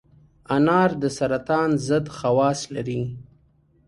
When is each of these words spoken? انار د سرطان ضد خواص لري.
انار 0.55 0.89
د 1.01 1.03
سرطان 1.17 1.69
ضد 1.87 2.05
خواص 2.17 2.59
لري. 2.75 3.01